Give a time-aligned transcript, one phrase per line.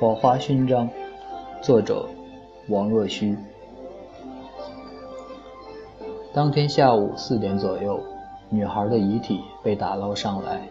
[0.00, 0.88] 火花勋章，
[1.60, 2.08] 作者
[2.68, 3.36] 王若虚。
[6.32, 7.98] 当天下午四点左右，
[8.48, 10.68] 女孩的遗体被打捞上来。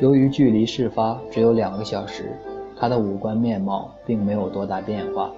[0.00, 2.34] 由于距离事发只有两个小时，
[2.78, 5.30] 她的五官面貌并没有多大变化。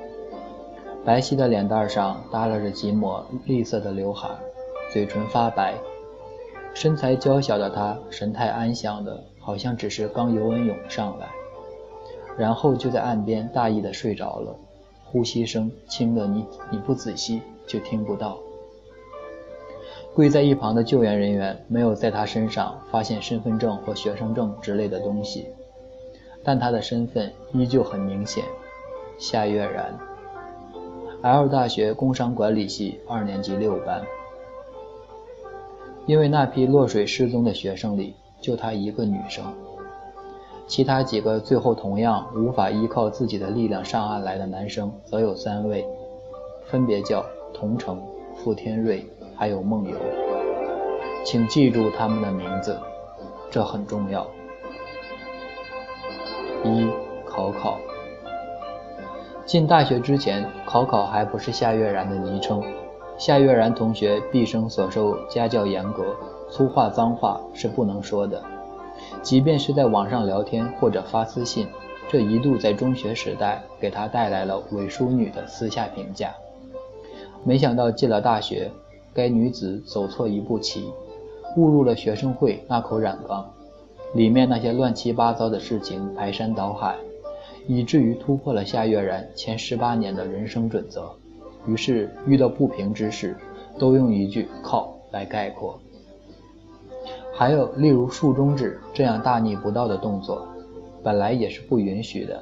[1.05, 4.29] 白皙的脸蛋上耷拉着几抹栗色的刘海，
[4.93, 5.75] 嘴唇发白，
[6.73, 11.27] 身材娇小的她神态安详的，好像只是刚游完泳上来。
[12.41, 14.57] 然后就在岸边大意的睡着了，
[15.05, 18.39] 呼吸声轻的你你不仔细就听不到。
[20.15, 25.49] 跪在一旁的救援人员没有在他身上发现身份证或学生证之类的东西，
[26.43, 28.43] 但他的身份依旧很明显，
[29.19, 29.95] 夏月然
[31.21, 34.03] ，L 大学工商管理系二年级六班。
[36.07, 39.45] 因为那批落水失踪的学生里，就她一个女生。
[40.71, 45.85] 其他几个最后同样无法依靠自己的力量上岸来的男生，则有三位，
[46.67, 48.01] 分别叫童城、
[48.37, 49.97] 傅天瑞，还有梦游。
[51.25, 52.79] 请记住他们的名字，
[53.51, 54.25] 这很重要。
[56.63, 56.89] 一
[57.27, 57.77] 考考。
[59.45, 62.63] 进大学之前，考考还不是夏月然的昵称。
[63.19, 66.15] 夏月然同学毕生所受家教严格，
[66.49, 68.41] 粗话脏话是不能说的。
[69.23, 71.67] 即便是在网上聊天或者发私信，
[72.09, 76.35] 这一度在中学时代给他带来了伪淑女的私下评价。
[77.45, 78.71] 没想到进了大学，
[79.15, 80.91] 该女子走错一步棋，
[81.57, 83.51] 误入了学生会那口染缸，
[84.15, 86.97] 里面那些乱七八糟的事情排山倒海，
[87.67, 91.11] 以至于突破了夏月然前十八年的人生准则。
[91.67, 93.37] 于是遇到不平之事，
[93.79, 95.79] 都用一句“靠”来概括。
[97.41, 100.47] 还有，例如竖中指这样大逆不道的动作，
[101.03, 102.39] 本来也是不允许的。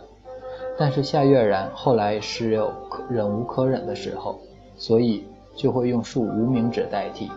[0.77, 2.73] 但是夏月然后来是有
[3.09, 4.41] 忍无可忍的时候，
[4.77, 5.25] 所以
[5.55, 7.31] 就会用竖无名指代替。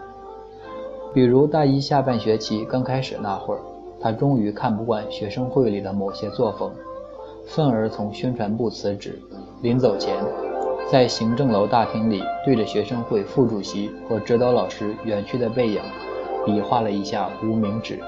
[1.13, 3.59] 比如大一下半学期刚开始那会儿，
[3.99, 6.71] 他终于看不惯学生会里的某些作风，
[7.45, 9.21] 愤而从宣传部辞职。
[9.61, 10.17] 临走前，
[10.91, 15.79] 在行政楼大厅里对着学生会副主席和指导老师远去的背影。
[16.45, 17.99] 比划了一下无名指，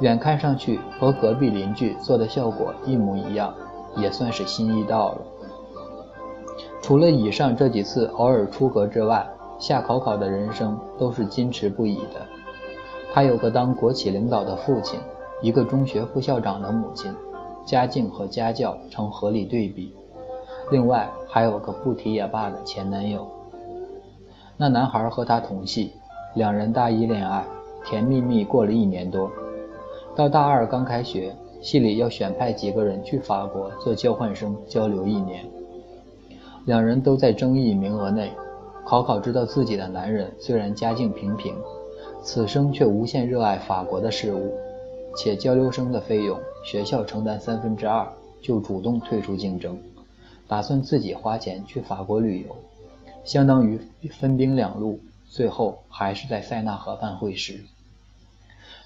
[0.00, 3.54] 远看上去和隔壁邻居做的效果一模一样，
[3.96, 5.18] 也算是心意到了。
[6.80, 9.26] 除了以上这几次偶尔出格之外，
[9.58, 12.26] 夏考考的人生都是矜持不已的。
[13.12, 14.98] 他有个当国企领导的父亲，
[15.42, 17.14] 一个中学副校长的母亲，
[17.66, 19.94] 家境和家教成合理对比。
[20.70, 23.26] 另外还有个不提也罢的前男友，
[24.56, 25.92] 那男孩和他同系。
[26.34, 27.44] 两人大一恋爱，
[27.84, 29.30] 甜蜜蜜过了一年多。
[30.14, 35.44] 到大二刚开学，系里要选派几个人去法国做交换生交流一年。
[36.66, 38.30] 两人都在争议名额内。
[38.84, 41.54] 考考知道自己的男人虽然家境平平，
[42.22, 44.52] 此生却无限热爱法国的事物，
[45.14, 48.08] 且交流生的费用学校承担三分之二，
[48.40, 49.78] 就主动退出竞争，
[50.46, 52.56] 打算自己花钱去法国旅游，
[53.24, 53.78] 相当于
[54.10, 54.98] 分兵两路。
[55.30, 57.60] 最后还是在塞纳河畔会师。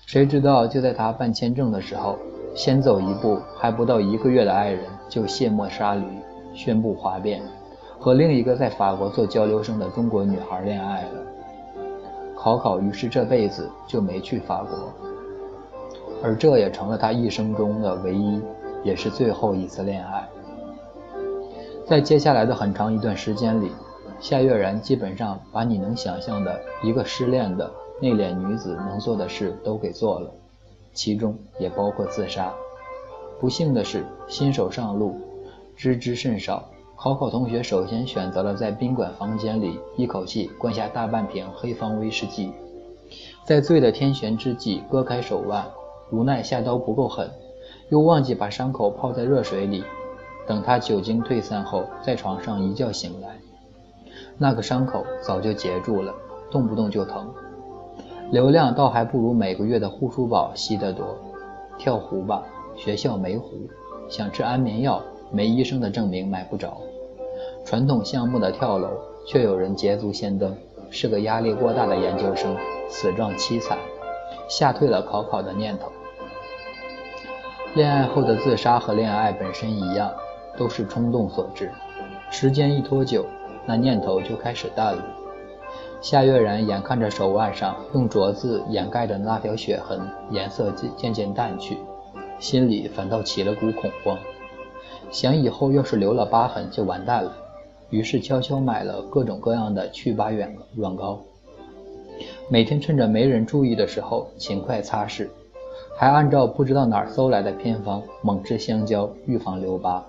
[0.05, 2.19] 谁知道就在他办签证的时候，
[2.55, 6.05] 先走一步还不到一个月的爱人就卸磨杀驴，
[6.53, 7.41] 宣布哗变，
[7.99, 11.23] 和另一个在法国做交流生的中国女孩恋爱了。
[12.37, 14.93] 考考于是这辈子就没去法国，
[16.23, 18.43] 而这也成了他一生中的唯一，
[18.83, 20.29] 也是最后一次恋爱。
[21.87, 23.71] 在接下来的很长一段时间里。
[24.23, 27.69] 夏月然基本上把你能想象的一个失恋的
[28.01, 30.31] 内敛女子能做的事都给做了，
[30.95, 32.53] 其中也包括自杀。
[33.41, 35.17] 不幸的是，新手上路，
[35.77, 36.65] 知之甚少。
[36.95, 42.53] 考考同学首先选择了在宾馆房间里一口气灌下大半瓶黑方威士忌，
[43.45, 45.67] 在醉得天旋之际割开手腕，
[46.13, 47.29] 无奈下刀不够狠，
[47.89, 49.83] 又忘记把伤口泡在热水里。
[50.47, 53.37] 等他酒精退散后，在床上一觉醒来。
[54.43, 56.13] 那个伤口早就结住了，
[56.51, 57.33] 动不动就疼。
[58.33, 61.17] 流量倒还不如每个月的护舒宝吸得多。
[61.79, 62.43] 跳湖吧，
[62.75, 63.51] 学校没湖；
[64.09, 65.01] 想吃安眠药，
[65.31, 66.77] 没医生的证明买不着。
[67.65, 68.89] 传统项目的跳楼，
[69.29, 70.53] 却有人捷足先登，
[70.91, 72.57] 是个压力过大的研究生，
[72.89, 73.79] 死状凄惨，
[74.49, 75.93] 吓退了考考的念头。
[77.75, 80.11] 恋爱后的自杀和恋爱本身一样，
[80.59, 81.71] 都是冲动所致。
[82.29, 83.25] 时间一拖久。
[83.67, 85.05] 那念头就开始淡了。
[86.01, 90.01] 夏月然眼看着手腕上用镯子掩盖的那条血痕
[90.31, 91.79] 颜色渐渐淡去，
[92.41, 94.19] 心里反倒起了股恐慌。
[95.11, 97.33] 想以后要是留了疤痕就完蛋了，
[97.91, 101.21] 于是悄悄买了各种各样的去疤软软膏，
[102.49, 105.29] 每天趁着没人注意的时候勤快擦拭，
[105.97, 110.05] 还按照不知道哪儿搜来的偏方猛吃香蕉预防留疤，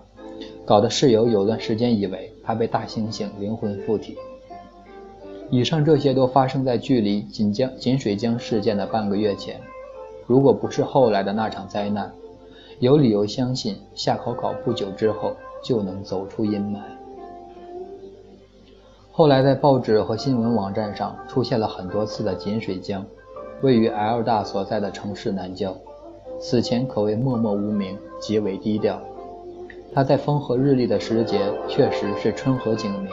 [0.66, 4.18] 搞得室友有段时间以为他被大猩猩灵魂附体。
[5.50, 9.60] 以上这些都发生在距离锦江锦水江事件的半个月前。
[10.26, 12.12] 如果不是后来的那场灾难，
[12.80, 16.80] 有理由相信夏考考不久之后就能走出阴霾。
[19.12, 23.06] 后来在报纸和新闻网站上出现了很多次的锦水江，
[23.62, 25.76] 位于 L 大所在的城市南郊，
[26.40, 29.00] 此前可谓默默无名，极为低调。
[29.94, 33.12] 它在风和日丽的时节确实是春和景明。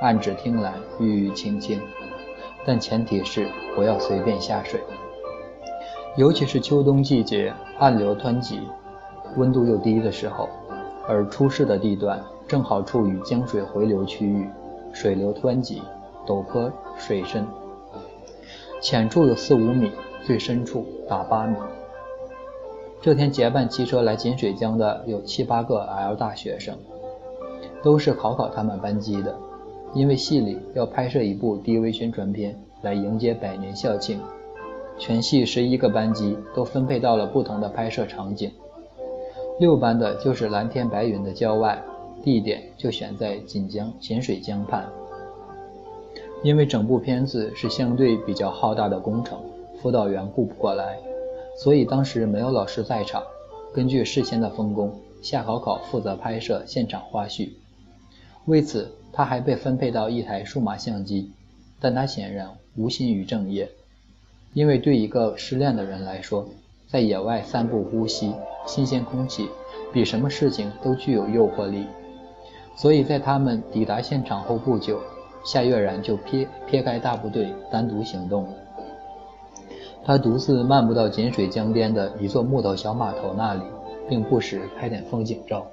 [0.00, 1.80] 暗指听来郁郁青青，
[2.64, 4.80] 但前提是不要随便下水，
[6.16, 8.60] 尤其是秋冬季节暗流湍急、
[9.36, 10.48] 温度又低的时候，
[11.08, 14.48] 而出事的地段正好处于江水回流区域，
[14.92, 15.82] 水流湍急，
[16.24, 17.44] 陡坡水深，
[18.80, 19.90] 浅处有四五米，
[20.22, 21.56] 最深处达八米。
[23.00, 26.76] 这天结伴骑车来锦水江的有七八个 L 大学生，
[27.82, 29.34] 都是考考他们班级的。
[29.94, 34.20] 因为系里要拍摄一部 DV 宣传片来迎接百年校庆，
[34.98, 38.50] 全系十一个班级都分配到了不同的拍摄场景。
[39.60, 41.80] 六班的就是蓝天白云的郊外，
[42.22, 44.84] 地点就选在锦江锦水江畔。
[46.42, 49.38] 因为整部片子是相对比较浩大的工程，
[49.80, 50.98] 辅导员顾不过来，
[51.58, 53.22] 所以当时没有老师在场。
[53.74, 57.50] 根据事先的分工，夏考考负责拍摄现场花絮。
[58.46, 58.94] 为此。
[59.10, 61.32] 他还被分配到一台数码相机，
[61.80, 63.68] 但他显然无心于正业，
[64.52, 66.46] 因为对一个失恋的人来说，
[66.86, 68.32] 在野外散步、呼吸
[68.64, 69.48] 新鲜空气，
[69.92, 71.86] 比什么事情都具有诱惑力。
[72.76, 75.00] 所以在他们抵达现场后不久，
[75.44, 78.52] 夏月然就撇撇开大部队，单独行动了。
[80.08, 83.60] 他独自漫步到锦水江边的一座木头小码头那里，
[84.08, 85.66] 并不时拍点风景照。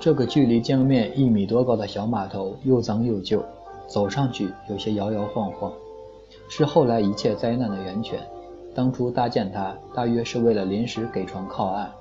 [0.00, 3.44] 这个距离江面一米多高的小码头又脏又旧，
[3.86, 5.70] 走上去有些摇摇晃晃，
[6.48, 8.18] 是后来一切灾难的源泉。
[8.74, 11.92] 当初搭建它大约是为了临时给船靠岸，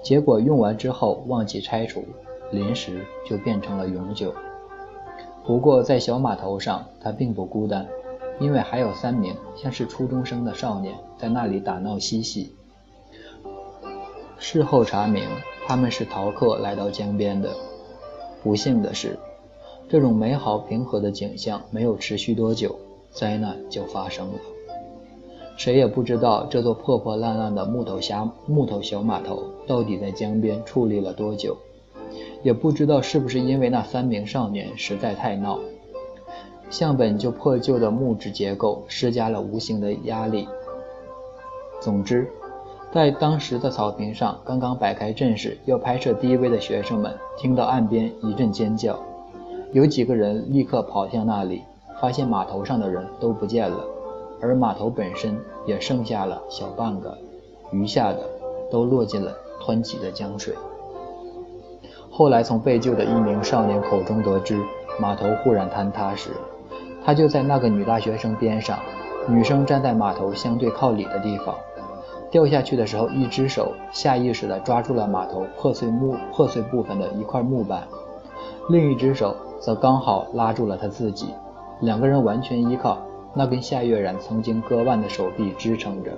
[0.00, 2.04] 结果用完之后忘记拆除，
[2.52, 4.32] 临时就变成了永久。
[5.44, 7.84] 不过在小码头上，它并不孤单，
[8.40, 12.52] 因为还有三名像是初中生的少年在那里打闹嬉戏。
[14.38, 15.24] 事后查明。
[15.68, 17.54] 他们是逃课来到江边的。
[18.42, 19.18] 不幸的是，
[19.86, 22.74] 这种美好平和的景象没有持续多久，
[23.10, 24.34] 灾难就发生了。
[25.58, 31.54] 谁也不知道这座破破烂烂的木头峡木头小码头到底在江边矗立了多久，
[32.42, 35.58] 也不知道是不是因为那三名少年实在太闹，
[36.70, 40.48] 向本就破旧的木质结构施加了无形的压力。
[41.80, 42.28] 总之。
[42.90, 48.98] 在当时的草坪上，刚刚摆开阵势要拍摄 DV 的学生们，听到岸边一阵尖叫，
[49.72, 51.60] 有几个人立刻跑向那里，
[52.00, 53.84] 发现码头上的人都不见了，
[54.40, 57.18] 而码头本身也剩下了小半个，
[57.72, 58.20] 余下的
[58.70, 60.54] 都落进了湍急的江水。
[62.10, 64.58] 后来从被救的一名少年口中得知，
[64.98, 66.30] 码头忽然坍塌时，
[67.08, 68.78] 他就在那个女大学生边上，
[69.26, 71.54] 女生站在码头相对靠里的地方。
[72.30, 77.88] 掉下去的时候，一只手下意识地抓住了码头破碎木破碎部分的一块木板，
[78.68, 81.28] 另一只手则刚好拉住了他自己。
[81.80, 82.98] 两个人完全依靠
[83.32, 86.10] 那根夏月然曾经割腕的手臂支撑着，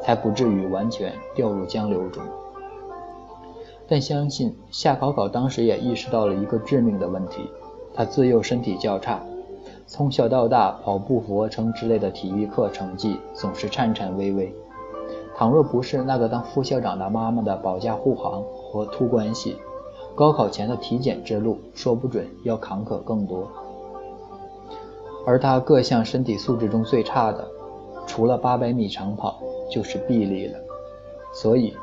[0.00, 2.22] 才不至于完全掉入江流中。
[3.86, 7.50] 但相信夏考考当时也意识到了一个致命的问题：
[7.92, 9.20] 他自幼身体较差，
[9.90, 14.54] 从小到大跑步、俯卧撑之类的体育课成绩总是颤颤巍巍。
[15.34, 19.56] 倘若不是那个当副校长的妈妈的保驾护航和托关系，
[20.14, 23.50] 高考前的体检之路说不准要坎坷更多。
[25.24, 27.48] 而他各项身体素质中最差的，
[28.06, 29.40] 除了八百米长跑，
[29.70, 30.58] 就是臂力了。
[31.32, 31.74] 所以，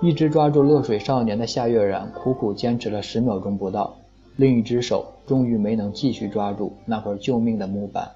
[0.00, 3.96] 一直抓住落水少年的夏月然苦苦坚持了十秒钟不到，
[4.36, 8.12] 另一只手终于没能继续抓住那块救命的木板。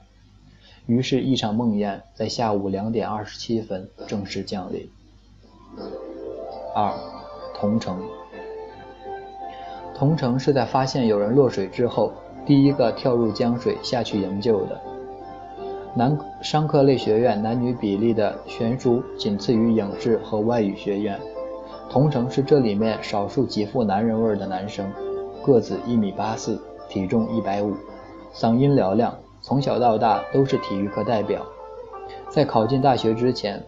[0.87, 4.89] 于是，一场梦魇在下午两点二十七分正式降临。
[6.75, 6.93] 二，
[7.55, 8.01] 同城。
[9.95, 12.13] 同城是在发现有人落水之后，
[12.47, 14.81] 第一个跳入江水下去营救的。
[15.95, 21.19] 男商科类学院男女比例的悬殊仅次于影视和外语学院，
[21.91, 24.93] 同城是这里面少数极富男人味的男生，
[25.45, 27.75] 个子一米八四，体重一百五，
[28.33, 31.43] 嗓音嘹亮，从小到大都是体育课代表。
[32.29, 33.63] 在考进大学之前，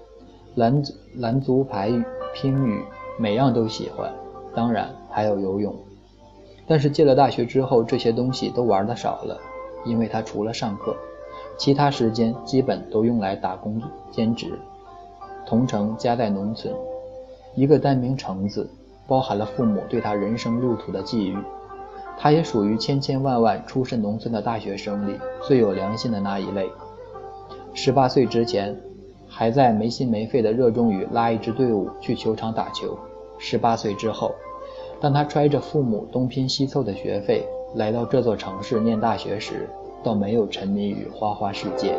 [0.55, 0.83] 篮
[1.17, 1.91] 篮足排
[2.35, 2.83] 乒羽
[3.19, 4.13] 每样都喜欢，
[4.55, 5.75] 当然还有游泳。
[6.67, 9.39] 但是进了大学之后，这些东西都玩的少了，
[9.85, 10.95] 因为他除了上课，
[11.57, 14.59] 其他时间基本都用来打工兼职。
[15.47, 16.73] 同城家在农村，
[17.55, 18.71] 一个单名“橙”字，
[19.09, 21.37] 包含了父母对他人生路途的寄予。
[22.23, 26.71] 他也属于千千万万出身农村的大学生里最有良心的那一类。
[27.73, 28.79] 十八岁之前，
[29.27, 32.99] 还在没心没肺地热衷于拉一支队伍去球场打球。
[33.39, 34.35] 十八岁之后，
[35.01, 37.43] 当他揣着父母东拼西凑的学费
[37.75, 39.67] 来到这座城市念大学时，
[40.03, 41.97] 倒没有沉迷于花花世界。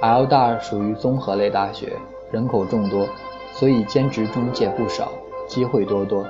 [0.00, 1.92] L 大属于综合类大学，
[2.30, 3.06] 人口众多，
[3.52, 5.12] 所以兼职中介不少，
[5.46, 6.24] 机会多多。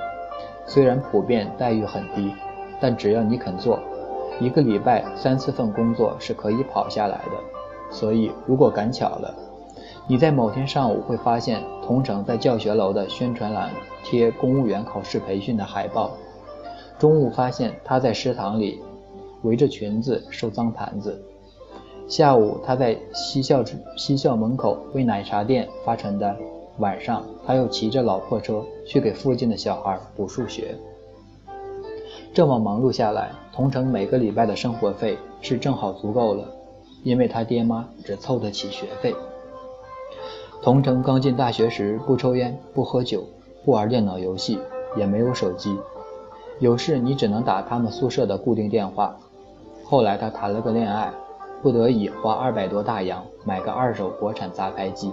[0.69, 2.31] 虽然普遍待遇很低，
[2.79, 3.79] 但只要你肯做，
[4.39, 7.31] 一个礼拜三四份工作是可以跑下来的。
[7.89, 9.33] 所以，如果赶巧了，
[10.07, 13.71] 你在某天上午会发现同城在教学楼的宣传栏
[14.03, 16.11] 贴公务员考试培训的海报；
[16.99, 18.79] 中午发现他在食堂里
[19.41, 21.13] 围着裙子收脏盘子；
[22.07, 23.63] 下午他在西校
[23.97, 26.35] 西校门口为奶茶店发传单；
[26.79, 30.75] 晚上他又骑着老破车去给附近的小孩补数学。
[32.33, 36.45] 这么忙碌下来，同城每个礼拜的生活费是正好足够了。
[37.01, 39.15] 因为他爹妈只凑得起学费。
[40.61, 43.23] 童成刚进大学时，不抽烟，不喝酒，
[43.63, 44.59] 不玩电脑游戏，
[44.97, 45.77] 也没有手机。
[46.59, 49.17] 有事你只能打他们宿舍的固定电话。
[49.85, 51.09] 后来他谈了个恋爱，
[51.61, 55.09] 不得已花二百多大洋买个二手国产杂牌机。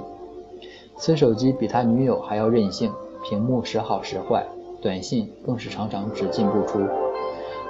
[0.96, 4.46] 此手机比他女友还要任性，屏幕时好时坏，
[4.80, 6.80] 短信更是常常只进不出，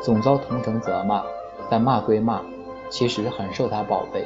[0.00, 1.22] 总遭同城责骂。
[1.68, 2.42] 但骂归骂。
[2.88, 4.24] 其实很受他宝贝，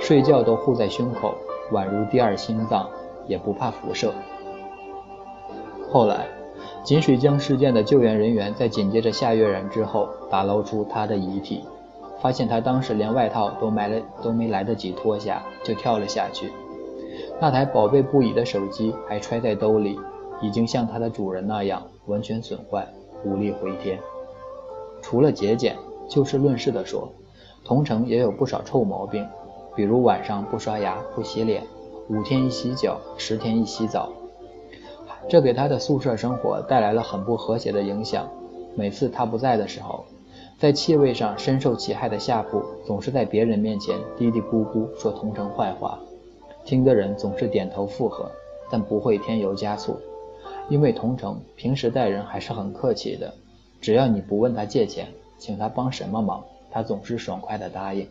[0.00, 1.34] 睡觉都护在胸口，
[1.72, 2.88] 宛如第二心脏，
[3.26, 4.12] 也不怕辐射。
[5.90, 6.28] 后来，
[6.84, 11.64] 锦水江事件的救援人员在紧接着夏月然之后打捞出他的遗体，
[12.20, 16.52] 发现他当时连外套都没来都没来得及脱下就跳了下去，
[17.40, 19.98] 那台宝贝不已的手机还揣在兜里，
[20.40, 22.88] 已经像它的主人那样完全损坏，
[23.24, 23.98] 无力回天。
[25.02, 25.76] 除了节俭，
[26.08, 27.12] 就事论事地说。
[27.64, 29.26] 同城也有不少臭毛病，
[29.74, 31.64] 比如晚上不刷牙、不洗脸，
[32.08, 34.08] 五天一洗脚，十天一洗澡，
[35.28, 38.28] 这给他的宿舍生活带来了很不和谐的影响。
[38.76, 40.04] 每次他不在的时候，
[40.60, 45.98] 在气味上深受其害的下铺总是在别人面前嘀嘀咕咕说同城坏话，
[46.66, 48.28] 听的人总是点头附和，
[48.68, 49.96] 但不会添油加醋，
[50.68, 53.32] 因为同城平时待人还是很客气的，
[53.80, 55.06] 只要你不问他借钱，
[55.38, 56.42] 请他帮什么忙。
[56.68, 58.06] 他总是爽快的答应。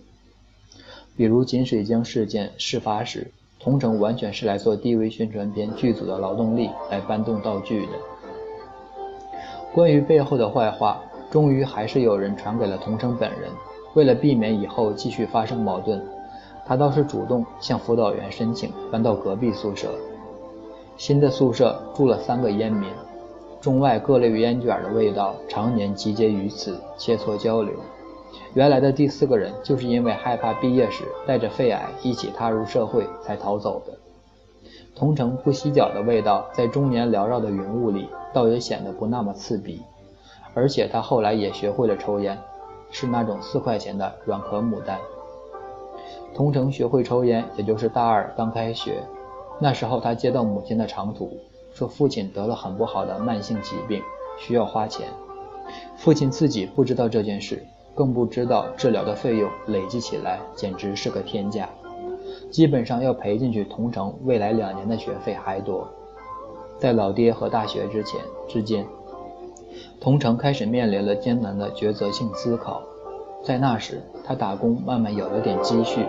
[1.15, 7.91] 比如锦水江事件事发时，同城完全是来做 DV 宣传片剧组的劳动力，来搬动道具的。
[9.74, 13.51] 关于背后的坏话，终于还是有人传给了同城本人。
[13.93, 16.01] 为了避免以后继续发生矛盾，
[16.65, 19.89] 他倒是主动向辅导员申请搬到隔壁宿舍。
[20.98, 22.89] 新的宿舍住了三个烟民，
[23.62, 27.74] 中外各类烟卷的味道常年集结于此，切磋交流。
[28.53, 33.93] 原来的第四个人，就是因为害怕毕业时带着肺癌一起踏入社会才逃走的。
[34.95, 39.81] 同城不洗脚的味道，在终年缭绕的云雾里，倒也显得不那么刺鼻。
[40.53, 42.38] 而且他后来也学会了抽烟，
[42.91, 44.98] 是那种四块钱的软壳牡丹。
[46.35, 49.01] 同城学会抽烟，也就是大二刚开学，
[49.57, 51.39] 那时候他接到母亲的长途，
[51.73, 54.01] 说父亲得了很不好的慢性疾病，
[54.37, 55.07] 需要花钱。
[55.95, 57.65] 父亲自己不知道这件事。
[57.95, 61.69] 更不知道治疗的费用累计起来简直是个天价，
[62.51, 65.87] 基本上要赔进去同城未来两年的学费还多。
[66.77, 68.85] 在老爹和大学之前之间，
[70.01, 72.83] 同城开始面临了艰难的抉择性思考。
[73.41, 76.05] 在那时，他打工慢慢有了点积蓄，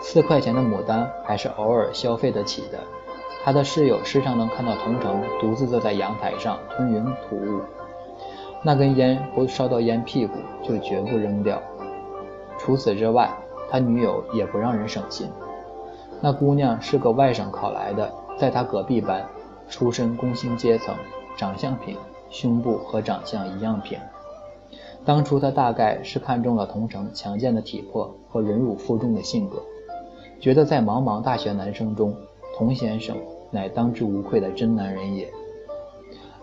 [0.00, 2.78] 四块钱的牡丹还是偶尔消费得起的。
[3.44, 7.60] 他的室友时常能看到同城独自坐在阳台上吞云吐雾。
[8.62, 11.62] 那根烟不烧到烟屁股，就绝不扔掉。
[12.58, 13.30] 除此之外，
[13.70, 15.28] 他女友也不让人省心。
[16.20, 19.26] 那姑娘是个外省考来的，在他隔壁班，
[19.68, 20.94] 出身工薪阶层，
[21.36, 21.96] 长相平，
[22.28, 23.98] 胸部和长相一样平。
[25.02, 29.62] 当初他大概是看中了同城强健的体魄和忍辱负重的性格，
[30.40, 32.16] 觉得在茫茫大学男生中，
[32.56, 33.14] 童先生
[33.50, 35.28] 乃当之无愧的真男人也。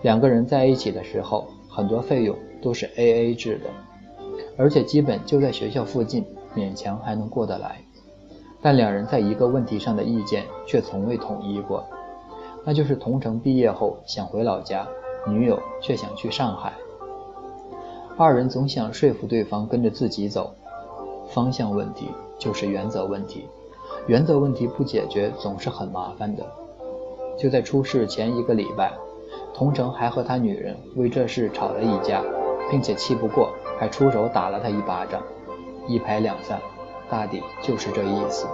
[0.03, 3.69] 两个人在一起的时候，很多费用都是 A A 制的，
[4.55, 6.23] 而且基本就在学校附近，
[6.55, 7.79] 勉强还能过得来。
[8.61, 11.83] 但两人在一个问题上的意见却从未统一过，
[12.63, 14.87] 那就是同城毕业后想回老家，
[15.27, 16.71] 女友却想去上海。
[18.15, 20.53] 二人总想说服对方跟着自己走，
[21.29, 23.47] 方向问题就是原则问题，
[24.07, 26.45] 原则问题不解决总是很麻烦的。
[27.37, 28.91] 就在出事前一个礼拜，
[29.53, 32.23] 同城还和他女人为这事吵了一架，
[32.69, 35.21] 并且气不过还出手打了他一巴掌，
[35.87, 36.59] 一拍两散，
[37.09, 38.47] 大抵就是这意思。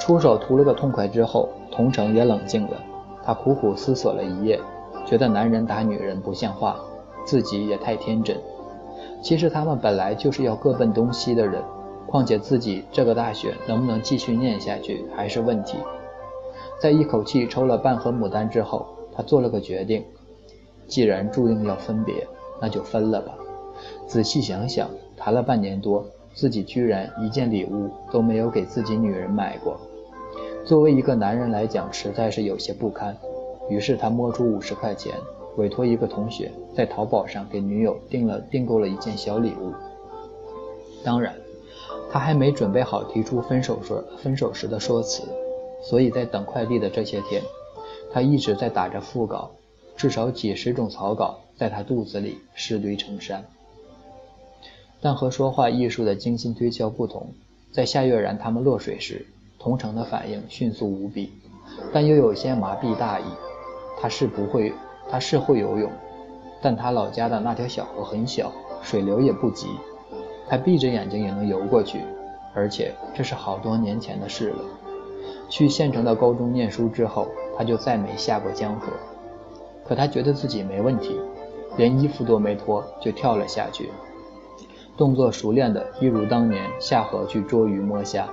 [0.00, 2.76] 出手图了个痛快之后，同城也冷静了，
[3.24, 4.60] 他苦苦思索了一夜，
[5.04, 6.76] 觉得男人打女人不像话。
[7.24, 8.36] 自己也太天真。
[9.22, 11.62] 其实他们本来就是要各奔东西的人，
[12.06, 15.78] 况且自己这个大学能不能继续念下去还是问题。
[16.78, 20.04] 在一口气抽了半盒牡丹之后，他做了个决定：
[20.86, 22.26] 既然注定要分别，
[22.60, 23.34] 那就分了吧。
[24.06, 26.04] 仔细想想，谈了半年多，
[26.34, 29.78] 自己居然一件礼物都没有给自己女人买过。
[30.64, 33.16] 作为一个男人来讲，实在是有些不堪。
[33.70, 35.14] 于是他摸出五十块钱。
[35.56, 39.70] 委托一个同学在淘宝上给女友订了订购了一件小礼物。
[41.04, 41.34] 当然，
[42.12, 45.22] 他还没准备好提出分手时分手时的说辞，
[45.82, 47.42] 所以在等快递的这些天，
[48.12, 49.50] 他一直在打着副稿，
[49.96, 53.42] 至少几十种草稿在他肚子里尸堆成山。
[55.00, 57.32] 但和说话艺术的精心推敲不同，
[57.72, 59.26] 在夏月然他们落水时，
[59.58, 61.32] 同城的反应迅速无比，
[61.92, 63.24] 但又有些麻痹大意。
[63.98, 64.72] 他是不会。
[65.10, 65.90] 他是会游泳，
[66.62, 68.52] 但他老家的那条小河很小，
[68.82, 69.66] 水流也不急，
[70.48, 72.00] 他闭着眼睛也能游过去，
[72.54, 74.64] 而且这是好多年前的事了。
[75.48, 78.92] 去县城的高中念书之后，他就再没下过江河。
[79.84, 81.18] 可他觉得自己没问题，
[81.76, 83.90] 连衣服都没脱就跳了下去，
[84.96, 88.28] 动作熟练的一如当年下河去捉鱼摸虾。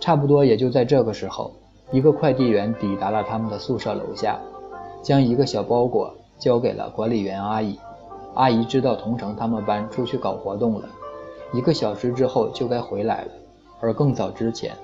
[0.00, 1.52] 差不多也就在这个时候，
[1.90, 4.38] 一个快递员抵达了他们的宿舍楼下。
[5.02, 7.76] 将一个小包裹交给了管理员阿姨。
[8.34, 10.88] 阿姨知道同城他们班出去搞活动了，
[11.52, 13.30] 一个小时之后就该回来了。
[13.80, 14.74] 而更早之前，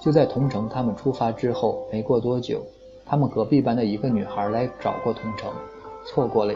[0.00, 2.60] 就在同城他们出发之后没过多久，
[3.04, 5.50] 他们隔壁班的一个女孩来找过同城，
[6.04, 6.54] 错过了，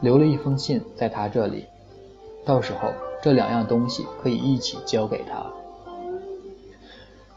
[0.00, 1.64] 留了一封信在他这里。
[2.44, 2.90] 到时候
[3.22, 5.44] 这两样东西可以一起交给他。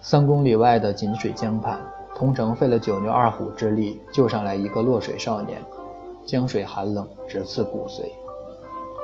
[0.02, 1.80] 三公里外的锦水江畔。
[2.16, 5.62] 同城费了九牛二虎之力救上来一个落水少年，
[6.26, 8.10] 江水寒冷，直刺骨髓。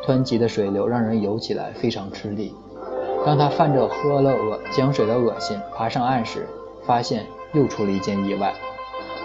[0.06, 2.56] 湍急的水流让人游起来非常吃力。
[3.26, 6.48] 当他泛着喝了恶江水的恶心爬上岸时，
[6.84, 8.54] 发现又出了一件意外。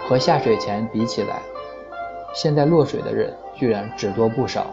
[0.07, 1.41] 和下水前比起来，
[2.33, 4.67] 现在落水的人居然只多不少。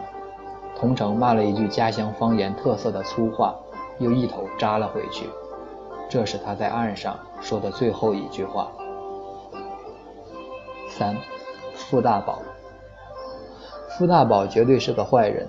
[0.75, 3.53] 同城骂了一句家乡方言特色的粗话，
[3.99, 5.29] 又一头扎了回去。
[6.09, 8.71] 这是他在岸上说的最后一句话。
[10.87, 11.15] 三，
[11.75, 12.39] 傅大宝。
[13.97, 15.47] 傅大宝绝对是个坏人。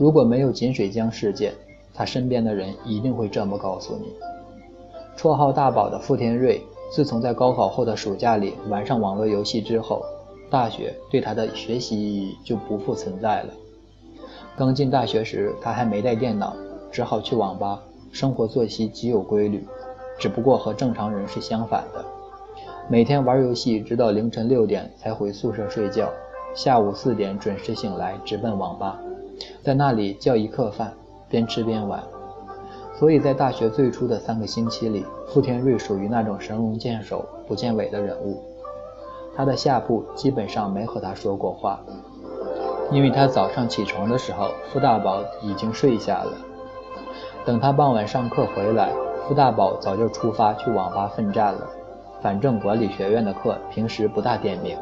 [0.00, 1.52] 如果没有锦水江事件，
[1.92, 4.10] 他身边的人一定会这么告诉你。
[5.14, 6.58] 绰号大宝的傅天瑞，
[6.90, 10.02] 自从在高考后的暑假里玩上网络游戏之后，
[10.48, 13.52] 大学对他的学习意义就不复存在了。
[14.56, 16.56] 刚进大学时，他还没带电脑，
[16.90, 19.62] 只好去网吧，生活作息极有规律，
[20.18, 22.02] 只不过和正常人是相反的。
[22.88, 26.08] 每天玩游戏，直到凌晨六点才回宿舍睡觉，
[26.54, 28.98] 下午四点准时醒来，直奔网吧，
[29.62, 30.92] 在那里叫一客饭，
[31.28, 32.02] 边吃边玩。
[32.98, 38.42] 所以在大学最初的三个星期里，傅天瑞属于那种神龙见首不见尾的人物。
[39.34, 41.80] 他的下铺基本上没和他说过话，
[42.90, 46.32] 因为他早上起床的时候，傅大宝已经睡下了。
[47.46, 48.92] 等他傍晚上课回来，
[49.26, 51.66] 傅大宝早就出发去网吧奋战了。
[52.20, 54.76] 反正管理学院的课平时不大点名，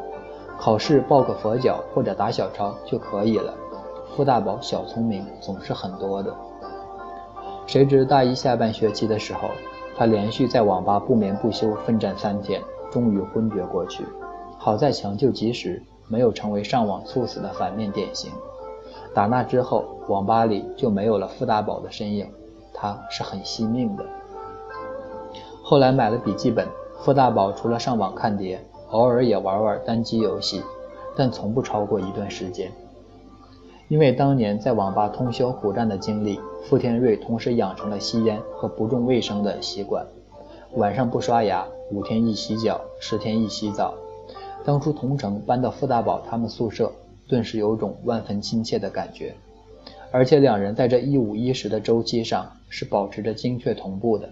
[0.59, 3.53] 考试抱个佛脚或者打小抄就可以了。
[4.15, 6.35] 付大宝小聪明总是很多的。
[7.65, 9.49] 谁知大一下半学期的时候，
[9.97, 14.05] 他连续在网吧不眠不休奋战三天，终于昏厥过去。
[14.57, 18.31] 好在抢救及时，没有成为上网猝死的反面典型。
[19.13, 22.29] 打那之后，网吧里就没有了付大宝的身影。
[22.73, 24.05] 他是很惜命的。
[25.63, 26.67] 后来买了笔记本。
[27.01, 30.61] 付大宝除了上网看碟，偶尔也玩玩单机游戏，
[31.15, 32.69] 但从不超过一段时间。
[33.89, 40.05] 因为当年在网吧通宵苦战的经历，傅天瑞同时养成了吸烟和不重卫生的习惯：
[40.75, 43.95] 晚上不刷牙，五天一洗脚，十天一洗澡。
[44.63, 46.91] 当初同城搬到傅大宝他们宿舍，
[47.27, 49.33] 顿时有种万分亲切的感觉。
[50.11, 54.29] 而且两人在这一五一十的周期上是保持着精确同步的。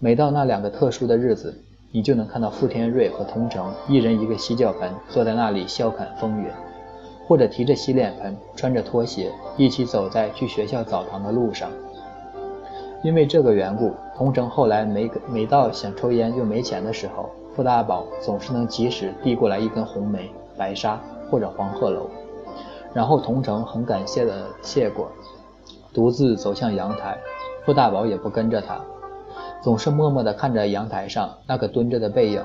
[0.00, 6.48] 每到那两个特殊的日子，你就能看到傅天瑞和同城一人一个洗脚盆，坐在那里笑看风云，
[7.26, 11.70] 或者提着洗脸盆，穿着拖鞋，一起走在去学校澡堂的路上。
[13.02, 20.98] 因为这个缘故，同城后来每每到想抽烟又没钱的时候，傅大宝总是能及时递过来一根红梅、白沙
[21.30, 22.08] 或者黄鹤楼。
[22.94, 25.10] 然后同城很感谢的谢过，
[25.92, 27.18] 独自走向阳台，
[27.66, 28.80] 傅大宝也不跟着他，
[29.62, 32.42] 总是默默地看着阳台上那个蹲着的背影，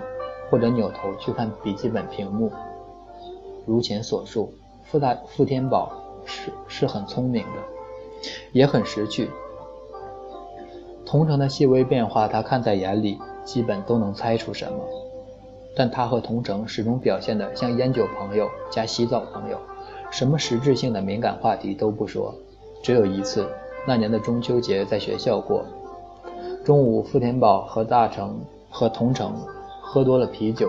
[0.49, 2.51] 或者扭头去看笔记本屏幕。
[3.65, 4.51] 如前所述，
[4.91, 5.91] 傅大傅天宝
[6.25, 7.61] 是是很聪明的，
[8.51, 9.29] 也很识趣。
[11.05, 14.79] 同城的细微变化，他看在眼里，基本都能猜出什么。
[15.75, 19.57] 但他和同城始终表现得像烟酒朋友加洗澡朋友。
[20.09, 22.33] 什么实质性的敏感话题都不说，
[22.81, 23.47] 只有一次，
[23.87, 25.63] 那年的中秋节在学校过。
[26.65, 29.35] 中午，傅天宝和大成和同城
[29.81, 30.67] 喝多了啤酒，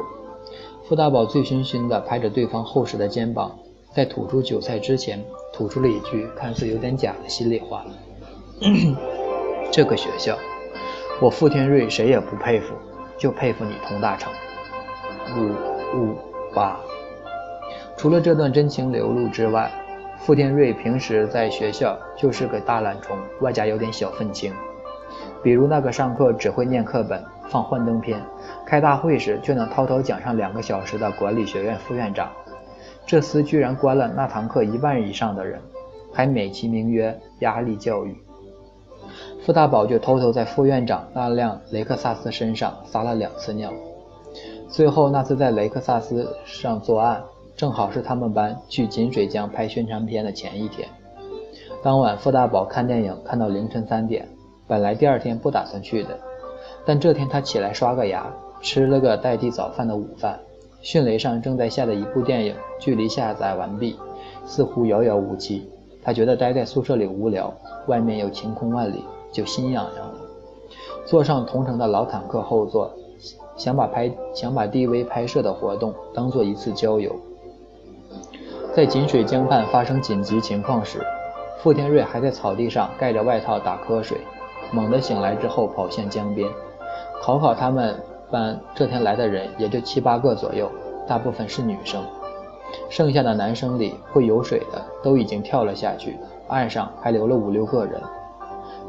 [0.84, 3.58] 傅大宝醉醺醺地拍着对方厚实的肩膀，
[3.92, 5.22] 在吐出韭菜之前，
[5.52, 7.84] 吐出了一句看似有点假的心里话
[9.72, 10.38] ：“这个学校，
[11.20, 12.74] 我傅天瑞谁也不佩服，
[13.18, 14.32] 就佩服你佟大成。”
[15.36, 16.16] 五五
[16.54, 16.78] 八。
[17.96, 19.70] 除了这段真情流露之外，
[20.18, 24.52] 傅天瑞平时在学校就是个大懒虫，外加有点小愤青。
[25.42, 28.22] 比如那个上课只会念课本、放幻灯片，
[28.66, 32.30] 开大会时却能滔滔讲上两个小时的管理学院副院长，
[33.10, 35.60] 这厮居然关了那堂课一半以上的人，
[36.12, 38.16] 还美其名曰压力教育。
[39.44, 43.72] 傅大宝就偷偷在副院长那辆雷克萨斯身上撒了两次尿，
[44.68, 47.20] 最后那次在雷克萨斯上作案。
[47.56, 50.88] 正好是他们班去锦水江拍宣传片的前一天。
[51.82, 54.28] 当晚，傅大宝看电影看到凌晨三点，
[54.68, 56.16] 本来第二天不打算去的，
[56.86, 60.38] 但这天他起来刷个牙，吃了个代替早饭的午饭。
[60.82, 63.98] 迅雷上正在下的一部电影距离下载完毕，
[64.46, 65.68] 似乎遥遥无期。
[66.02, 67.52] 他觉得待在宿舍里无聊，
[67.86, 70.14] 外面又晴空万里，就心痒痒了。
[71.04, 72.90] 坐上同城的老坦克后座，
[73.56, 77.14] 想把拍想把 DV 拍摄的活动当做一次郊游。
[78.74, 81.04] 在锦水江畔发生紧急情况时，
[81.58, 84.16] 傅天瑞还在草地上盖着外套打瞌睡，
[84.72, 86.48] 猛地醒来之后跑向江边。
[87.20, 90.70] 考考他们班这天来的人也就七八个左右，
[91.06, 92.02] 大部分是女生，
[92.88, 96.16] 剩下的男生里会游水的都已经跳了下去，
[96.48, 98.00] 岸上还留了五六个人。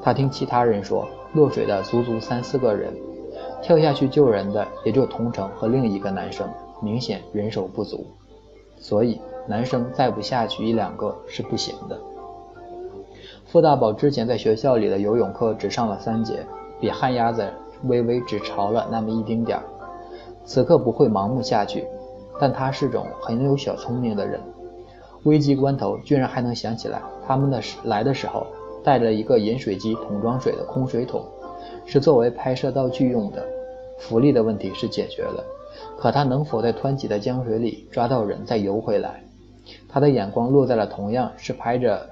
[0.01, 2.93] 他听其他人说，落水的足足三四个人，
[3.61, 6.47] 跳下去救人的也就同城和另一个男生，
[6.81, 8.05] 明显人手不足，
[8.77, 9.19] 所以。
[9.47, 11.99] 男生再不下去一两个是不行的。
[13.47, 16.45] 傅大宝之前在学校里的游泳课只上了三节，
[16.79, 17.51] 比旱鸭子
[17.83, 19.63] 微微只潮了那么一丁点儿。
[20.43, 21.85] 此刻不会盲目下去，
[22.39, 24.39] 但他是种很有小聪明的人。
[25.23, 28.47] 危急关头居然还能想起来，他们的来的时候
[28.83, 31.23] 带着一个饮水机桶装水的空水桶，
[31.85, 33.45] 是作为拍摄道具用的。
[33.99, 35.43] 浮力的问题是解决了，
[35.95, 39.23] 可他能否在湍急的江水里抓到人再游回来？
[39.87, 42.09] 他的眼光落在了同样是拍着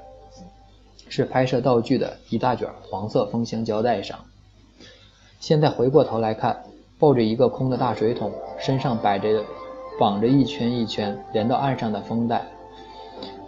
[1.10, 4.19] 是拍摄道具的一大卷黄色封箱胶带上。
[5.39, 6.63] 现在回过头来看，
[6.99, 9.41] 抱着一个空的大水桶，身上摆着
[9.97, 12.45] 绑着一圈一圈连到岸上的风带，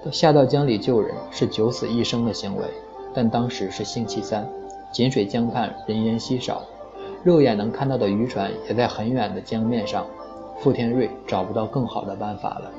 [0.10, 2.64] 下到江里救人是九死一生的行为。
[3.14, 4.48] 但当时是星期三，
[4.94, 6.64] 锦水江畔人烟稀少，
[7.24, 10.06] 肉眼能看到的渔船也在很远的江面上。
[10.60, 12.72] 傅天瑞找不到更好的办法了。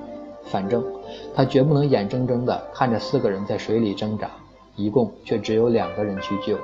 [0.44, 0.82] 反正
[1.34, 4.30] 他绝不能眼睁睁地看着四个人在水里挣扎，
[4.74, 6.56] 一共却只有两个人去救。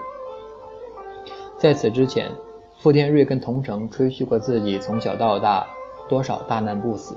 [1.59, 2.31] 在此之前，
[2.79, 5.67] 傅天瑞跟童城吹嘘过自己从小到大
[6.09, 7.17] 多少大难不死。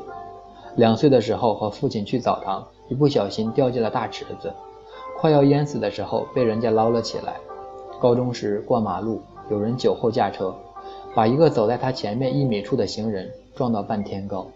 [0.76, 4.52] 两岁的时候和父亲去澡堂，一不小心掉进了大池子，
[5.20, 7.36] 快要淹死的时候被人家捞了起来。
[8.00, 10.56] 高中时过马路，有人酒后驾车，
[11.14, 14.48] 把一个走在他前面一米处的行人撞到半天高。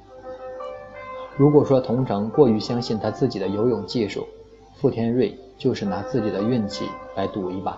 [1.38, 4.26] 如果说童城过于相信他自己的游泳技术，
[4.74, 7.78] 傅天瑞就是拿自己的运气来赌一把。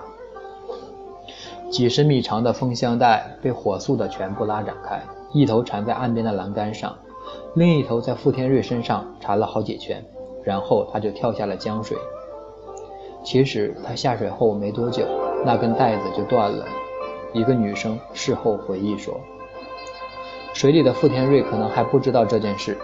[1.69, 5.01] 几十米长的风箱带被火速的全部拉展开，
[5.33, 6.95] 一头缠在岸边的栏杆上，
[7.55, 10.03] 另一头在傅天瑞身上缠了好几圈，
[10.43, 11.97] 然后他就跳下了江水。
[13.23, 15.05] 其实他下水后没多久，
[15.45, 16.65] 那根带子就断了。
[17.33, 19.19] 一个女生事后回忆说。
[20.53, 22.77] 水里的傅天瑞可能还不知道这件事，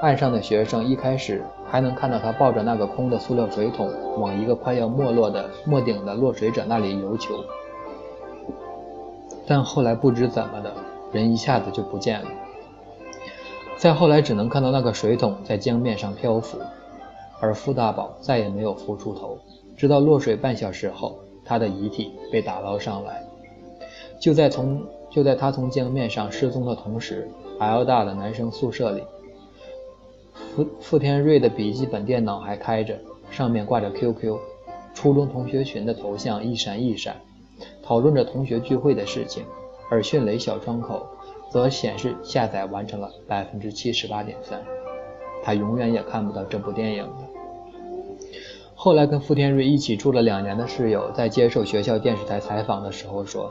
[0.00, 7.34] 岸上的学生一开始还能看到他抱着那个空的塑料水桶，往一个快要没落的没顶的落水者那里游球。
[9.50, 10.72] 但后来不知怎么的，
[11.10, 12.30] 人一下子就不见了。
[13.76, 16.56] 再后来，只能看到那个水桶在江面上漂浮，
[17.40, 19.36] 而傅大宝再也没有浮出头。
[19.76, 23.24] 直到落水半小时后，他的遗体被打捞上来。
[24.20, 29.02] 就在从就在他从江面上失踪的同时，L 大的男生宿舍里，
[30.54, 32.96] 傅傅天瑞的笔记本电脑还开着，
[33.32, 34.38] 上面挂着 QQ，
[34.94, 37.16] 初中同学群的头像一闪一闪，
[37.90, 39.44] 讨论着同学聚会的事情，
[39.90, 41.04] 而迅雷小窗口。
[41.50, 44.62] 则显示下载完成了百分之七十八点三，
[45.42, 48.20] 他永远也看不到这部电影的。
[48.76, 53.50] 后来跟傅天瑞一起住了两年的室友，在接受学校电视台采访的时候说：“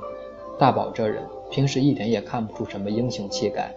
[0.57, 1.21] 大宝这人
[1.51, 3.75] 平时一点也看不出什么英雄气概。”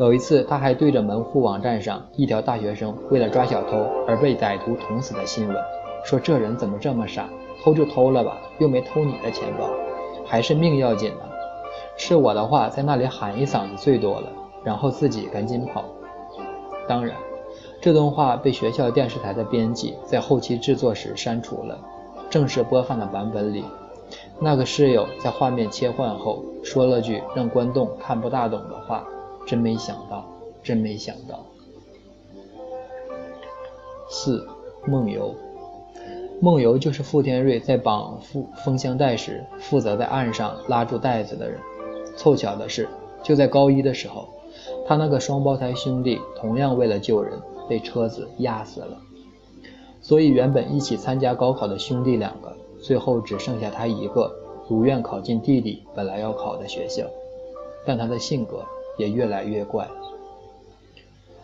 [0.00, 5.54] 有一次，他还对着门户网站上一条大学生为了抓小偷而被歹徒捅死的新闻
[6.06, 7.28] 说：“这人怎么这么傻？
[7.66, 9.68] 偷就偷了吧，又没偷你的钱包，
[10.24, 11.28] 还是命要紧呢。”
[11.98, 14.28] 是我的话，在那里喊一嗓子最多了，
[14.62, 15.82] 然后自己赶紧跑。
[16.86, 17.16] 当然，
[17.80, 21.76] 这段话被学校电视台的编辑在后期制作时删除了。
[22.30, 23.64] 正式播放的版本里，
[24.38, 29.04] 那个室友在画面切换后说了句让观众看不大懂的话
[29.44, 30.24] ：“真没想到，
[30.62, 31.44] 真没想到。”
[34.08, 34.46] 四
[34.86, 35.34] 梦游，
[36.38, 41.58] 梦游就是傅天瑞在绑富封箱带时负责在岸上拉住带子的人。
[42.16, 42.88] 凑巧的是，
[43.22, 44.28] 就在高一的时候，
[44.86, 47.32] 他那个双胞胎兄弟同样为了救人
[47.68, 48.98] 被车子压死了。
[50.02, 54.34] 所以原本一起参加高考的兄弟两个，最后只剩下他一个，
[54.68, 57.06] 如愿考进弟弟本来要考的学校。
[57.84, 58.64] 但他的性格
[58.98, 59.88] 也越来越怪。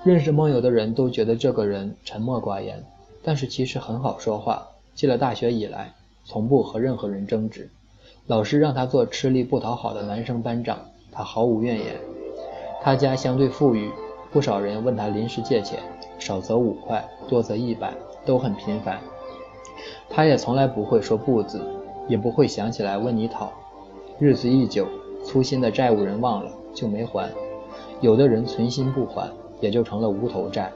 [0.04, 2.84] 认识梦游的人都觉得这个人沉默寡言，
[3.22, 4.68] 但是其实很好说话。
[4.94, 5.92] 进了大学以来，
[6.24, 7.70] 从不和任何人争执。
[8.26, 10.78] 老师让他做吃力不讨好的男生班长，
[11.10, 11.96] 他毫无怨言。
[12.82, 13.90] 他家相对富裕，
[14.30, 15.78] 不少人问他临时借钱，
[16.18, 17.92] 少则五块，多则一百，
[18.24, 19.00] 都很频繁。
[20.08, 21.60] 他也从来不会说不字，
[22.08, 23.52] 也不会想起来问你讨。
[24.18, 24.86] 日子一久，
[25.24, 27.30] 粗心的债务人忘了就没还，
[28.00, 29.28] 有的人存心不还，
[29.60, 30.70] 也就成了无头债。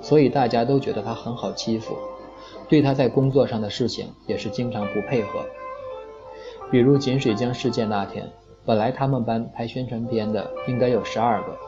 [0.00, 1.94] 所以大家都觉得他很好欺负，
[2.70, 5.44] 对他在工作上的事情也是经常不配合。
[6.70, 8.30] 比如锦水江事件那天，
[8.64, 11.58] 本来他们班拍宣传片的应该有十二个，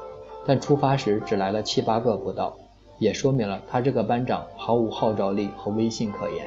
[0.46, 2.56] 但出发时只来了七八个不到，
[3.00, 6.46] 也说明了他这个班长毫无号召力和威信可言，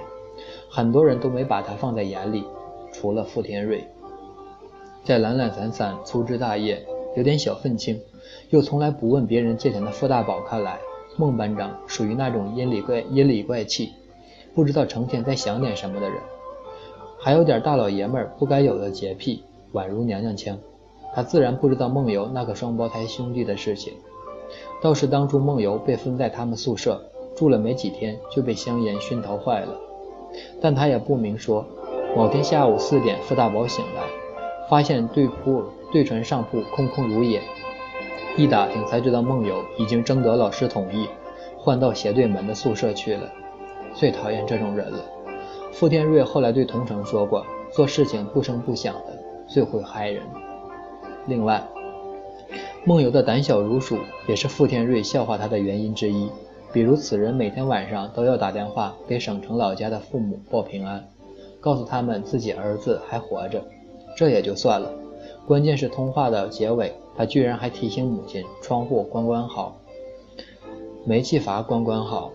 [0.70, 2.46] 很多人都没把他放在眼里，
[2.94, 3.86] 除了傅天瑞。
[5.04, 6.82] 在懒懒散散、粗枝大叶、
[7.18, 8.00] 有点小愤青，
[8.52, 10.80] 又从来不问别人借钱的傅大宝看来，
[11.18, 13.91] 孟班长属于那种阴里怪、阴里怪气，
[14.56, 16.18] 不知道成天在想点什么的人。
[17.20, 20.58] 还有点大老爷们儿不该有的洁癖，宛如娘娘腔。
[21.13, 23.94] 他自然不知道梦游那个双胞胎兄弟的事情，
[24.82, 27.04] 倒是当初梦游被分在他们宿舍
[27.36, 29.78] 住了没几天，就被香烟熏陶坏了。
[30.62, 31.65] 但他也不明说。
[32.15, 34.04] 某天下午四点，傅大宝醒来，
[34.70, 37.41] 发现对铺对船上铺空空如也。
[38.38, 41.08] 一打听才知道梦游已经征得老师同意，
[41.58, 43.30] 换到斜对门的宿舍去了。
[43.95, 44.99] 最讨厌这种人了。
[45.71, 50.21] 傅天瑞后来对同城说过：“做事情不声不响的，最会害人。”
[51.27, 51.67] 另外，
[52.86, 56.29] 梦游的胆小如鼠也是傅天瑞笑话他的原因之一。
[56.71, 61.08] 比如，此人每天晚上都要打电话给省城老家的父母报平安，
[61.62, 63.63] 告诉他们自己儿子还活着。
[64.17, 64.91] 这也就算了，
[65.47, 69.77] 关键是通话的结尾，他居然还提醒母亲窗户关关好，
[71.05, 72.31] 煤气阀关关好，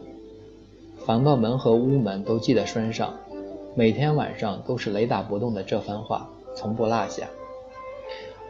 [1.07, 3.15] 防盗门和屋门都记得拴上。
[3.75, 7.27] 每天晚上都是雷打不动的这番话，从不落下。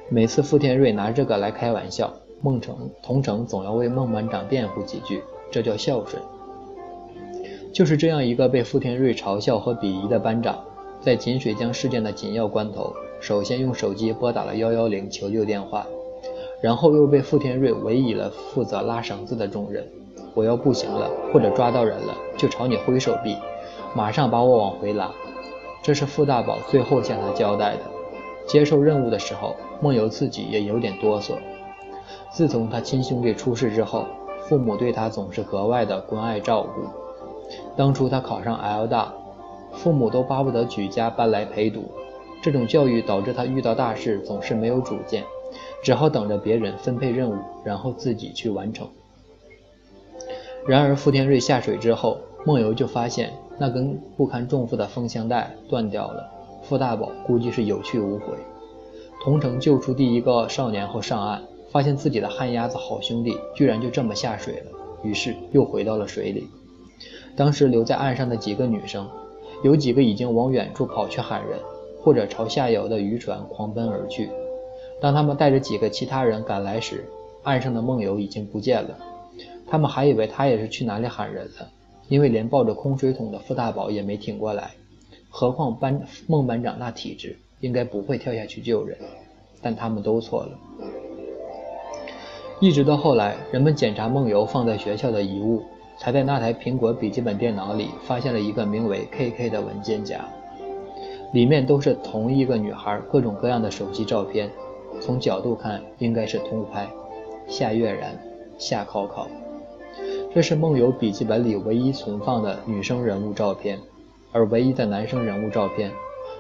[0.09, 6.21] 每次傅天瑞拿这个来开玩笑，孟成同城总要为孟班长辩护几句，这叫孝顺。
[7.73, 10.59] 就是这样一个被傅天瑞嘲笑和鄙夷的班长，
[11.01, 15.87] 在锦水江事件的紧要关头，首先用手机拨打了幺幺零求救电话，
[16.61, 19.87] 然后又被傅天瑞委以了负责拉绳子的重任。
[20.35, 23.37] 我要不行了，或者抓到人了，就朝你挥手臂。
[23.95, 25.11] 马上把我往回拉，
[25.83, 27.83] 这是傅大宝最后向他交代的。
[28.47, 31.35] 接受任务的时候，梦游自己也有点哆嗦。
[32.31, 34.07] 自从他亲兄弟出事之后，
[34.49, 36.83] 父母对他总是格外的关爱照顾。
[37.77, 39.13] 当初他考上 L 大，
[39.73, 41.91] 父母都巴不得举家搬来陪读。
[42.43, 45.25] 这种教育导致他遇到大事总是没有主见，
[45.83, 48.89] 只好等着别人分配任务，然后自己去完成。
[50.67, 56.31] 然而傅天瑞下水之后，梦游就发现那根不堪重负的风箱带断掉了，
[56.63, 58.27] 傅大宝估计是有去无回。
[59.23, 64.71] 同城救出第一个少年后上岸，发现自己的旱鸭子好兄弟居然就这么下水了，
[65.03, 66.49] 于是又回到了水里。
[67.37, 69.09] 当时留在岸上的几个女生，
[69.63, 71.59] 有几个已经往远处跑去喊人，
[72.03, 74.31] 或者朝下游的渔船狂奔而去。
[75.01, 77.05] 当他们带着几个其他人赶来时，
[77.43, 78.97] 岸上的梦游已经不见了。
[79.71, 81.71] 他们还以为他也是去哪里喊人了，
[82.09, 84.73] 因为连抱着空水桶的傅大宝也没挺过来。
[85.31, 88.99] 何况班孟班长那体质，应该不会跳下去救人。
[89.63, 90.59] 但他们都错了。
[92.61, 95.63] 一直到后来，人们检查梦游放在学校的遗物，
[95.99, 100.29] 才在那台苹果笔记本电脑里发现了一个名为 “KK” 的文件夹，
[101.33, 104.51] 里面都是同一个女孩各种各样的手机照片。
[105.01, 106.89] 从角度看，应该是偷拍。
[107.47, 108.19] 夏月然，
[108.59, 109.29] 夏考考，
[110.33, 113.81] 这是梦游笔记本里唯一存放的女生人物照片，
[114.31, 115.91] 而唯一的男生人物照片，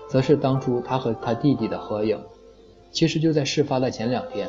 [0.09, 2.16] 则是当初他和他弟弟的合影。
[2.92, 4.48] 其实就在事发的前两天，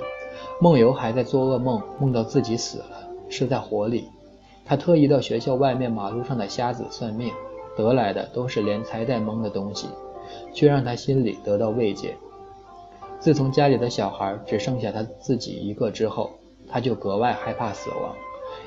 [0.59, 4.05] 梦游还在做噩梦，梦到自己死了，是在火里。
[4.63, 7.33] 他特意到学校外面马路上的瞎子算命，
[7.75, 9.87] 得来的都是连财带蒙的东西，
[10.53, 12.15] 却让他心里得到慰藉。
[13.19, 16.29] 自从家里的小孩只剩下他自己一个之后，
[16.67, 18.15] 他就格外害怕死亡，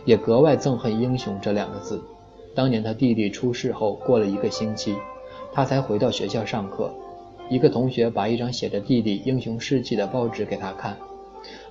[0.05, 2.03] 也格外憎恨“英雄”这两个字。
[2.55, 4.95] 当年他弟弟出事后，过了一个星期，
[5.53, 6.91] 他才回到学校上课。
[7.51, 10.97] 一个同学把一张写着弟弟英雄事迹的报纸给他看，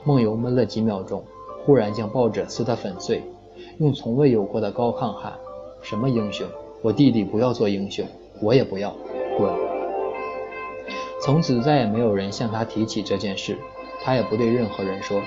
[0.04, 1.24] 梦游闷了几秒钟，
[1.66, 3.24] 忽然将报纸撕得粉碎，
[3.80, 5.34] 用从未有过的高亢喊
[5.82, 6.46] ：“什么英雄？
[6.82, 8.06] 我弟弟不要做英雄，
[8.42, 8.96] 我也不要，
[9.38, 9.52] 滚！”
[11.24, 13.58] 从此再也没有人向他提起这件事，
[14.04, 15.22] 他也不对任何人说。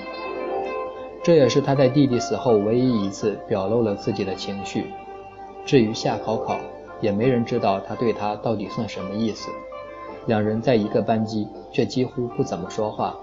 [1.27, 4.85] 这也是他在弟弟死后唯一一次表露了自己的情绪。
[5.65, 6.57] 至于夏考考，
[7.01, 9.49] 也没人知道他对他到底算什么意思。
[10.27, 13.13] 两人在一个班级，却几乎不怎么说话。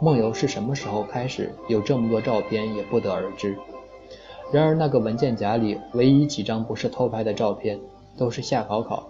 [0.00, 3.56] 梦游是什么时候开始有这么多照片，也不得而知。
[4.50, 7.78] 然而那个文件夹里唯一几张不是偷拍的照片，
[8.18, 9.08] 都是夏考考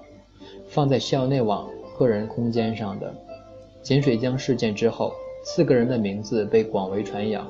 [0.68, 1.66] 放在校内网。
[1.98, 3.14] 个人空间上的
[3.80, 7.46] 锦水江事件之后，四个人的名字被广为传扬。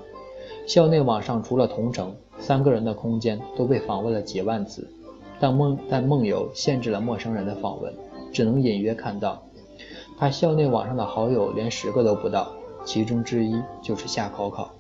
[0.67, 4.89] 校内网上除了同城，三个人的空间都被访问了几万次。
[5.41, 7.93] 但梦但梦游限制了陌生人的访问，
[8.33, 9.43] 只能隐约看到
[10.19, 12.53] 他校内网上的好友连十个都不到，
[12.85, 14.71] 其中之一就是夏考考。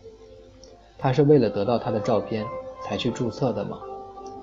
[0.98, 2.46] 他是为了得到他的照片
[2.82, 3.78] 才去注册的吗？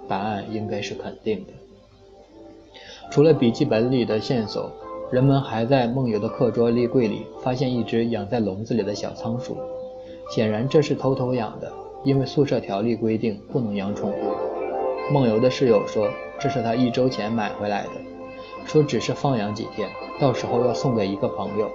[0.08, 1.54] 答案应该是肯定的。
[3.10, 4.69] 除了笔记本里的线索。
[5.12, 9.58] 人们还在梦游的课桌立柜里发现一只养在笼子里的小仓鼠，
[10.29, 11.71] 显然这是偷偷养的，
[12.03, 14.33] 因为宿舍条例规定不能养宠物。
[15.11, 16.07] 梦游的室友说
[16.39, 17.89] 这是他一周前买回来的，
[18.65, 19.89] 说只是放养几天，
[20.19, 21.69] 到时候要送给一个朋友。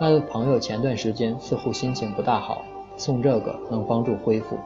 [0.00, 2.64] 那个朋友前段时间似乎心情不大好，
[2.96, 4.58] 送这个能帮助恢复。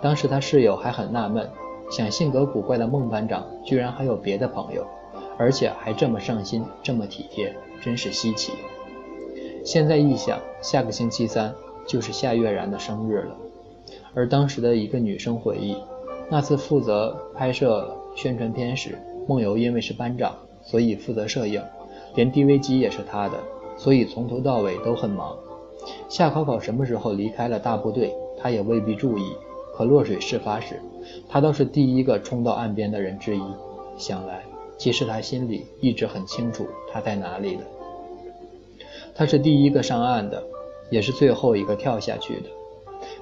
[0.00, 1.50] 当时他室友还很纳闷，
[1.90, 4.86] 想性格古怪的孟班长居然还有别的朋友。
[5.40, 8.52] 而且还这么上心，这么体贴，真是稀奇。
[9.64, 11.54] 现在一想，下个星期三
[11.88, 13.36] 就是夏月然的生日了。
[14.14, 15.76] 而当时的一个女生回忆，
[16.30, 21.60] 那次负责拍摄宣传片时，梦游因为是班长，所以负责摄影，
[22.14, 23.38] 连 DV 机也是他的，
[23.76, 25.36] 所以从头到尾都很忙。
[26.08, 29.32] 夏考考什么时候离开了大部队，他也未必注意。
[29.74, 30.80] 可落水事发时，
[31.28, 33.42] 他倒是第一个冲到岸边的人之一。
[33.96, 34.44] 想来。
[34.76, 37.62] 其实他心里一直很清楚他在哪里的。
[39.12, 40.40] 他是第一个上岸的，
[40.90, 42.48] 也是最后一个跳下去的。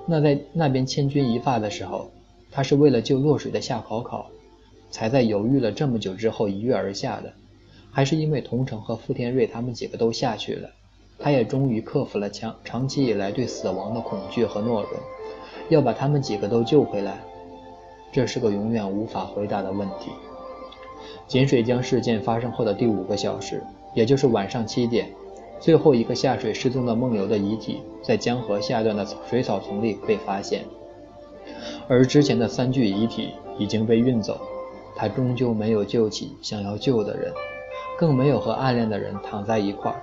[0.07, 2.11] 那在那边千钧一发的时候，
[2.51, 4.31] 他是为了救落水的夏考考，
[4.91, 7.33] 才在犹豫了这么久之后一跃而下的，
[7.91, 10.71] 还是因为童城和傅天瑞他们几个都下去了，
[11.19, 14.89] 他也终于克服了长长期以来对死亡的恐惧和懦弱，
[15.69, 17.21] 要把他们几个都救回来，
[18.13, 20.11] 这是个永远无法回答的问题。
[21.27, 23.63] 锦水江事件发生后的第五个小时，
[23.95, 25.11] 也就是晚上七点，
[25.59, 30.65] 最后一个下水失踪的梦游的遗体在江河下段的水草丛里被发现，
[31.89, 34.41] 而之前的三具遗体已经被运走，
[34.95, 37.33] 他终究没有救起想要救的人，
[37.99, 40.03] 更没有和暗恋的人躺在一块儿。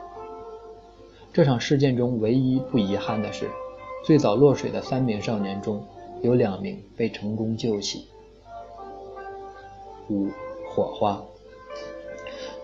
[1.32, 3.50] 这场事件中唯一不遗憾的是，
[4.04, 5.86] 最早落水的三名少年中
[6.22, 8.08] 有两名被成功救起。
[10.10, 10.28] 五。
[10.76, 11.24] 火花。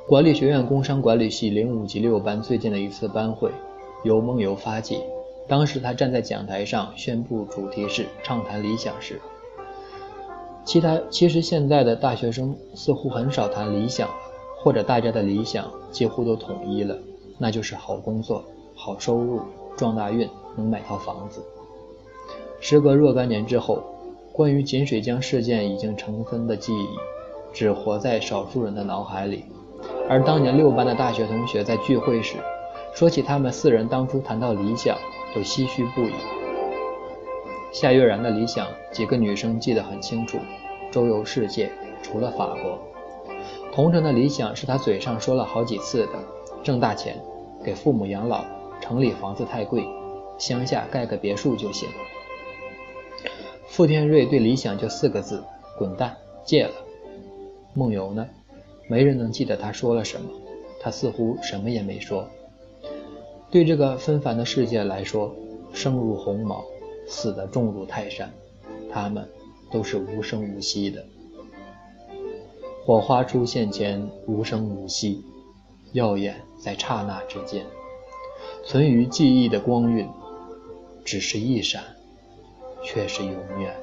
[0.10, 3.51] 管理学院工商管理系零五级六班最近的一次班会，
[4.03, 5.03] 由梦游发起，
[5.47, 9.22] 当时他站在讲台上宣布主题是畅谈理想时，
[10.66, 14.16] 其他其实现在的大学生似乎很少谈理想了，
[14.57, 16.97] 或者大家的理想几乎都统一了，
[17.38, 18.43] 那就是好工作、
[18.74, 19.39] 好收入、
[19.78, 21.39] 撞大运、能买套房子。
[22.60, 23.84] 时隔若干年之后，
[24.34, 26.88] 关于锦水江事件已经尘封的记忆，
[27.53, 29.45] 只活在少数人的脑海里。
[30.10, 32.38] 而当年六班的大学同学在聚会时，
[32.95, 34.97] 说起他们四人当初谈到理想，
[35.36, 36.14] 都唏嘘不已。
[37.72, 40.39] 夏月然的理想，几个女生记得很清楚：
[40.91, 42.80] 周游世界，除了法国。
[43.72, 46.14] 同城的理想是他嘴上说了好几次的：
[46.64, 47.16] 挣大钱，
[47.64, 48.43] 给父母养老，
[48.82, 49.86] 城里房子太贵，
[50.39, 51.88] 乡下盖个别墅就行。
[53.68, 55.43] 傅天瑞对理想就四个字：
[55.78, 56.72] 滚蛋，戒了。
[57.76, 58.26] 梦游呢？
[58.89, 60.31] 没人能记得他说了什么，
[60.81, 62.27] 他似乎什么也没说。
[63.51, 65.31] 对这个纷繁的世界来说，
[65.71, 66.65] 生如鸿毛，
[67.07, 68.33] 死的重如泰山，
[68.91, 69.29] 他们
[69.69, 71.05] 都是无声无息的。
[72.83, 75.23] 火花出现前无声无息，
[75.91, 77.63] 耀眼在刹那之间，
[78.65, 80.09] 存于记忆的光晕，
[81.05, 81.83] 只是一闪，
[82.83, 83.75] 却是永远。